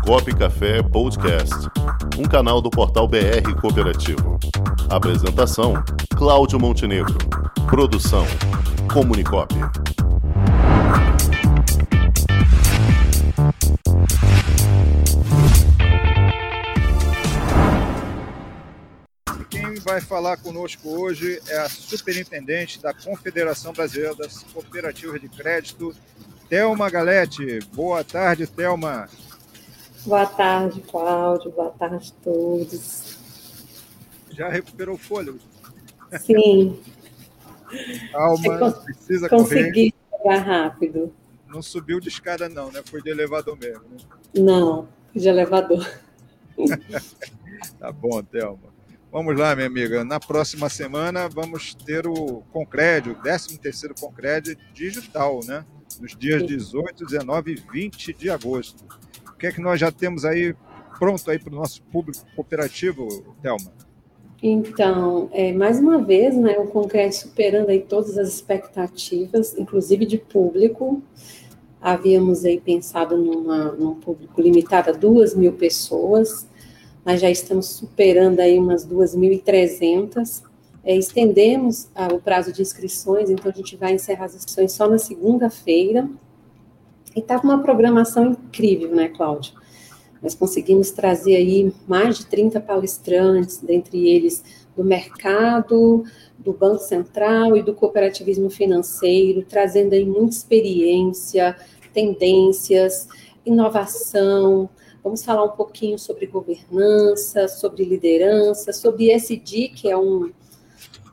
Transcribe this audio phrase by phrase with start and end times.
[0.00, 1.54] Comunicop Café Podcast,
[2.18, 4.38] um canal do portal BR Cooperativo.
[4.88, 5.74] Apresentação:
[6.16, 7.16] Cláudio Montenegro.
[7.68, 8.24] Produção:
[8.92, 9.54] Comunicop.
[19.48, 25.94] Quem vai falar conosco hoje é a superintendente da Confederação Brasileira das Cooperativas de Crédito,
[26.48, 27.60] Thelma Galete.
[27.72, 29.08] Boa tarde, Thelma.
[30.06, 31.50] Boa tarde, Cláudio.
[31.50, 33.18] Boa tarde a todos.
[34.30, 35.38] Já recuperou o fôlego?
[36.20, 36.80] Sim.
[38.10, 40.22] Calma, precisa consegui correr.
[40.22, 41.14] chegar rápido.
[41.46, 42.82] Não subiu de escada não, né?
[42.84, 43.98] Foi de elevador mesmo, né?
[44.34, 45.86] Não, de elevador.
[47.78, 48.70] tá bom, Thelma.
[49.12, 50.04] Vamos lá, minha amiga.
[50.04, 55.64] Na próxima semana vamos ter o Concred, o 13º Concred digital, né?
[56.00, 58.84] Nos dias 18, 19 e 20 de agosto.
[59.40, 60.54] Que é que nós já temos aí
[60.98, 63.08] pronto aí para o nosso público cooperativo,
[63.40, 63.72] Thelma?
[64.42, 70.18] Então, é, mais uma vez, né, o Concred superando aí todas as expectativas, inclusive de
[70.18, 71.02] público.
[71.80, 76.46] Havíamos aí pensado numa, num público limitado a duas mil pessoas,
[77.04, 80.42] nós já estamos superando aí umas 2.300.
[80.84, 84.86] É, estendemos ah, o prazo de inscrições, então a gente vai encerrar as inscrições só
[84.86, 86.08] na segunda-feira.
[87.20, 89.52] E está com uma programação incrível, né, Cláudio?
[90.22, 94.42] Nós conseguimos trazer aí mais de 30 palestrantes, dentre eles
[94.74, 96.02] do mercado,
[96.38, 101.54] do Banco Central e do cooperativismo financeiro, trazendo aí muita experiência,
[101.92, 103.06] tendências,
[103.44, 104.70] inovação,
[105.02, 110.30] Vamos falar um pouquinho sobre governança, sobre liderança, sobre SD, que é um,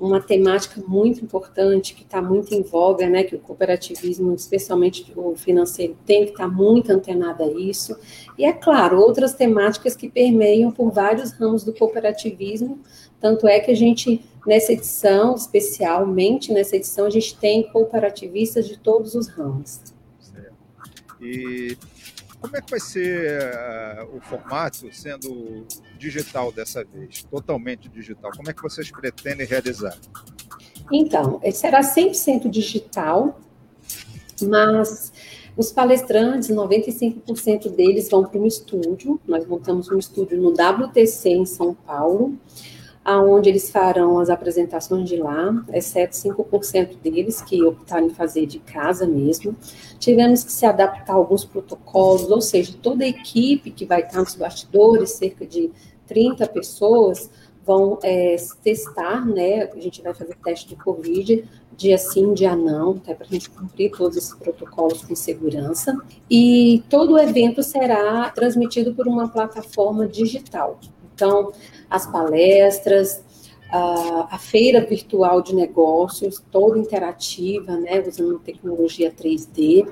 [0.00, 5.34] uma temática muito importante, que está muito em voga, né, que o cooperativismo, especialmente o
[5.34, 7.96] financeiro, tem que estar tá muito antenado a isso.
[8.36, 12.78] E, é claro, outras temáticas que permeiam por vários ramos do cooperativismo,
[13.20, 18.78] tanto é que a gente, nessa edição, especialmente nessa edição, a gente tem cooperativistas de
[18.78, 19.80] todos os ramos.
[21.20, 21.76] E
[22.40, 25.66] como é que vai ser uh, o formato sendo
[25.98, 28.30] digital dessa vez, totalmente digital?
[28.36, 29.96] Como é que vocês pretendem realizar?
[30.92, 33.40] Então, será 100% digital,
[34.42, 35.12] mas
[35.56, 39.20] os palestrantes, 95% deles vão para um estúdio.
[39.26, 42.38] Nós montamos um estúdio no WTC em São Paulo
[43.08, 48.58] aonde eles farão as apresentações de lá, exceto 5% deles que optaram em fazer de
[48.58, 49.56] casa mesmo.
[49.98, 54.18] Tivemos que se adaptar a alguns protocolos, ou seja, toda a equipe que vai estar
[54.18, 55.70] nos bastidores, cerca de
[56.06, 57.30] 30 pessoas,
[57.64, 59.70] vão é, testar, né?
[59.74, 61.48] A gente vai fazer teste de Covid,
[61.78, 65.98] dia sim, dia não, até para a gente cumprir todos esses protocolos com segurança.
[66.30, 70.78] E todo o evento será transmitido por uma plataforma digital.
[71.18, 71.50] Então,
[71.90, 73.24] as palestras,
[73.72, 79.84] a, a, feira virtual de negócios, toda interativa, né, usando tecnologia 3D.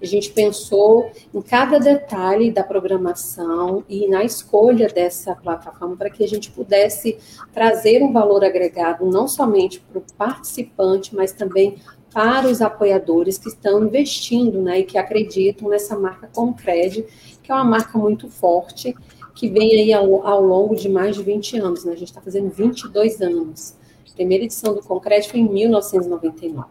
[0.00, 6.22] A gente pensou em cada detalhe da programação e na escolha dessa plataforma para que
[6.22, 7.16] a gente pudesse
[7.54, 11.76] trazer um valor agregado não somente para o participante, mas também
[12.12, 17.06] para os apoiadores que estão investindo, né, e que acreditam nessa marca Concred,
[17.42, 18.94] que é uma marca muito forte
[19.34, 21.92] que vem aí ao, ao longo de mais de 20 anos, né?
[21.92, 23.76] A gente está fazendo 22 anos.
[24.08, 26.68] A primeira edição do Concreto foi em 1999.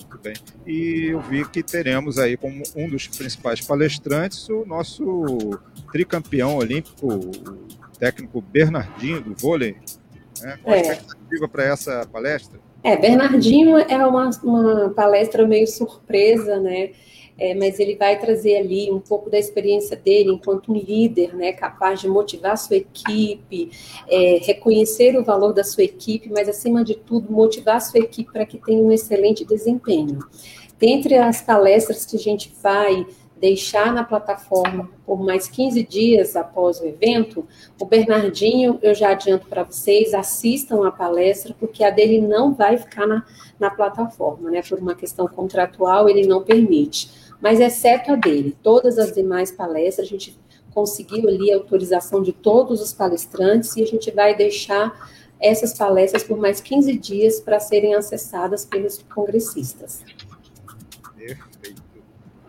[0.00, 0.34] Muito bem.
[0.66, 5.36] E eu vi que teremos aí como um dos principais palestrantes o nosso
[5.92, 7.30] tricampeão olímpico, o
[7.98, 9.76] técnico Bernardinho do vôlei.
[10.40, 10.58] Né?
[10.62, 10.80] Qual a é.
[10.80, 12.65] expectativa para essa palestra?
[12.86, 16.90] É, Bernardinho é uma, uma palestra meio surpresa, né?
[17.38, 21.52] é, mas ele vai trazer ali um pouco da experiência dele enquanto um líder, né,
[21.52, 23.70] capaz de motivar sua equipe,
[24.08, 28.46] é, reconhecer o valor da sua equipe, mas acima de tudo motivar sua equipe para
[28.46, 30.18] que tenha um excelente desempenho.
[30.78, 33.06] Dentre as palestras que a gente vai
[33.38, 37.46] deixar na plataforma por mais 15 dias após o evento,
[37.80, 42.78] o Bernardinho, eu já adianto para vocês, assistam a palestra, porque a dele não vai
[42.78, 43.24] ficar na,
[43.60, 44.62] na plataforma, né?
[44.66, 48.56] Por uma questão contratual, ele não permite mas exceto a dele.
[48.62, 50.38] Todas as demais palestras, a gente
[50.72, 55.10] conseguiu ali a autorização de todos os palestrantes e a gente vai deixar
[55.40, 60.02] essas palestras por mais 15 dias para serem acessadas pelos congressistas.
[61.16, 61.75] Perfeito.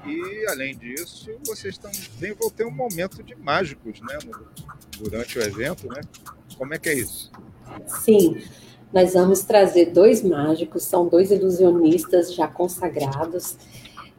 [0.08, 4.18] E, além disso, vocês também vão ter um momento de mágicos né,
[4.98, 6.02] durante o evento, né?
[6.58, 7.32] Como é que é isso?
[7.86, 8.42] Sim,
[8.94, 13.58] nós vamos trazer dois mágicos, são dois ilusionistas já consagrados,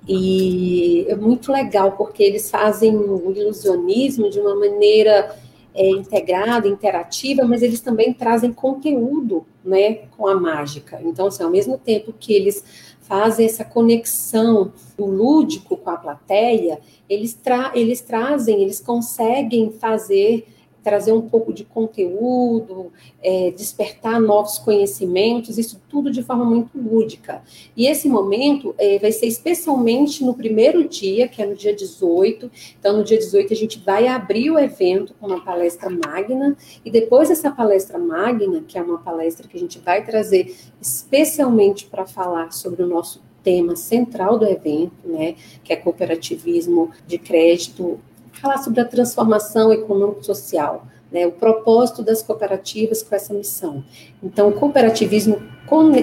[0.07, 5.37] E é muito legal, porque eles fazem o ilusionismo de uma maneira
[5.79, 11.01] é, integrada, interativa, mas eles também trazem conteúdo né, com a mágica.
[11.05, 12.65] Então, assim, ao mesmo tempo que eles
[13.03, 20.49] fazem essa conexão do lúdico com a plateia, eles, tra eles trazem, eles conseguem fazer
[20.89, 22.91] trazer um pouco de conteúdo,
[23.23, 27.43] é, despertar novos conhecimentos, isso tudo de forma muito lúdica.
[27.77, 32.51] E esse momento é, vai ser especialmente no primeiro dia, que é no dia 18.
[32.81, 36.91] Então, no dia 18, a gente vai abrir o evento com uma palestra magna, e
[36.91, 42.07] depois dessa palestra magna, que é uma palestra que a gente vai trazer especialmente para
[42.07, 48.01] falar sobre o nosso tema central do evento, né, que é cooperativismo de crédito
[48.39, 53.85] falar sobre a transformação econômico-social, né, o propósito das cooperativas com essa missão.
[54.23, 55.41] Então, cooperativismo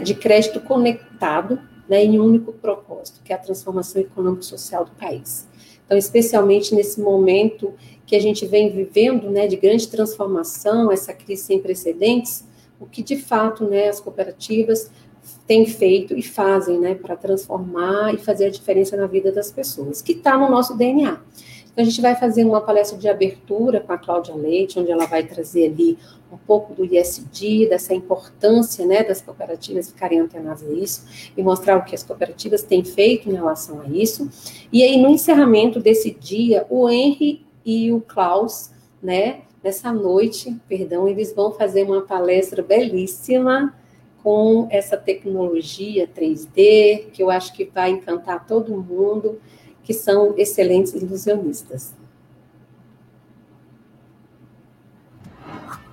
[0.04, 5.48] de crédito conectado né, em um único propósito, que é a transformação econômico-social do país.
[5.86, 7.74] Então, especialmente nesse momento
[8.06, 12.44] que a gente vem vivendo, né, de grande transformação, essa crise sem precedentes,
[12.80, 14.92] o que de fato, né, as cooperativas
[15.48, 20.02] têm feito e fazem, né, para transformar e fazer a diferença na vida das pessoas,
[20.02, 21.20] que está no nosso DNA.
[21.76, 25.06] Então, a gente vai fazer uma palestra de abertura com a Cláudia Leite, onde ela
[25.06, 25.98] vai trazer ali
[26.32, 31.06] um pouco do ISD, dessa importância né, das cooperativas ficarem antenadas a isso,
[31.36, 34.30] e mostrar o que as cooperativas têm feito em relação a isso.
[34.72, 38.72] E aí, no encerramento desse dia, o Henry e o Klaus,
[39.04, 43.76] né, nessa noite, perdão, eles vão fazer uma palestra belíssima
[44.24, 49.42] com essa tecnologia 3D, que eu acho que vai encantar todo mundo
[49.86, 51.94] que são excelentes ilusionistas.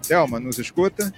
[0.03, 1.13] Thelma, nos escuta?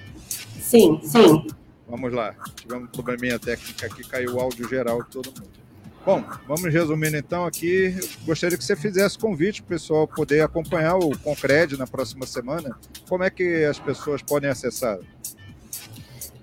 [0.61, 1.47] Sim, sim.
[1.89, 2.35] Vamos lá.
[2.57, 5.65] Tivemos um probleminha técnico aqui, caiu o áudio geral de todo mundo.
[6.05, 7.95] Bom, vamos resumindo então aqui.
[8.27, 12.77] Gostaria que você fizesse convite para o pessoal poder acompanhar o Concred na próxima semana.
[13.09, 14.99] Como é que as pessoas podem acessar?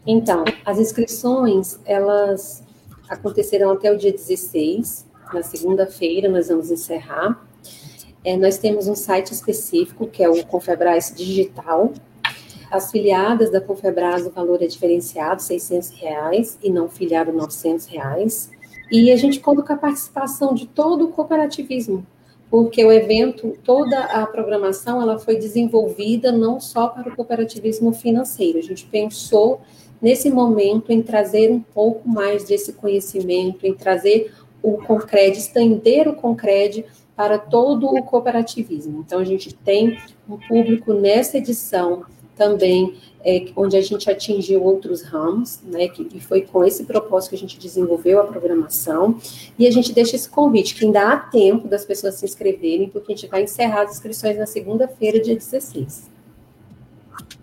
[0.08, 2.64] Então, as inscrições, elas
[3.08, 7.46] acontecerão até o dia 16 na segunda-feira nós vamos encerrar.
[8.24, 11.92] É, nós temos um site específico, que é o Confebras Digital.
[12.70, 18.52] As filiadas da Confebras, o valor é diferenciado, 600 reais, e não filiado, 900 reais.
[18.92, 22.06] E a gente com a participação de todo o cooperativismo,
[22.50, 28.60] porque o evento, toda a programação, ela foi desenvolvida não só para o cooperativismo financeiro.
[28.60, 29.62] A gente pensou
[30.02, 36.14] nesse momento em trazer um pouco mais desse conhecimento, em trazer o Concred, estender o
[36.14, 36.86] Concred
[37.16, 39.04] para todo o cooperativismo.
[39.06, 42.06] Então, a gente tem um público nessa edição
[42.36, 47.30] também, é, onde a gente atingiu outros ramos, né, que, e foi com esse propósito
[47.30, 49.20] que a gente desenvolveu a programação,
[49.60, 53.14] e a gente deixa esse convite, que ainda há tempo das pessoas se inscreverem, porque
[53.14, 56.10] a gente vai encerrar as inscrições na segunda-feira, dia 16.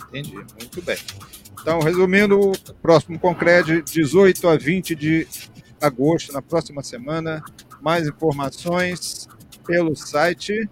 [0.08, 0.96] Entendi, muito bem.
[1.60, 5.28] Então, resumindo, o próximo Concred, 18 a 20 de
[5.80, 7.42] agosto, na próxima semana.
[7.80, 9.28] Mais informações
[9.66, 10.68] pelo site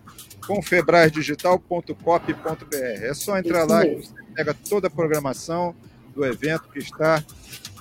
[0.46, 4.00] confebrasdigital.cop.br É só entrar Isso lá mesmo.
[4.00, 5.74] que você pega toda a programação
[6.14, 7.24] do evento que está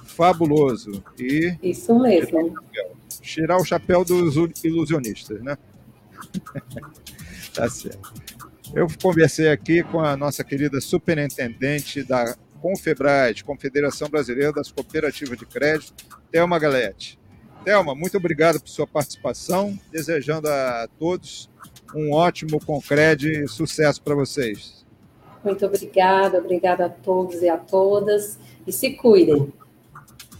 [0.05, 1.03] fabuloso.
[1.17, 2.55] E Isso mesmo.
[3.21, 5.57] Tirar o chapéu dos ilusionistas, né?
[7.53, 8.13] tá certo.
[8.75, 15.45] Eu conversei aqui com a nossa querida superintendente da Confebras, Confederação Brasileira das Cooperativas de
[15.45, 15.93] Crédito,
[16.31, 17.19] Thelma Galete.
[17.63, 21.51] Thelma, muito obrigado por sua participação, desejando a todos
[21.93, 24.83] um ótimo Concred e sucesso para vocês.
[25.43, 29.53] Muito obrigada, obrigada a todos e a todas, e se cuidem.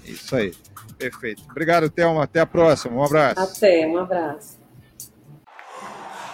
[0.06, 0.54] Isso aí,
[0.98, 1.44] perfeito.
[1.52, 3.40] Obrigado, Thelma, até a próxima, um abraço.
[3.40, 4.63] Até, um abraço.